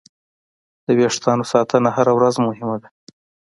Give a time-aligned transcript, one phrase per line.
[0.85, 2.87] د وېښتیانو ساتنه هره ورځ مهمه ده.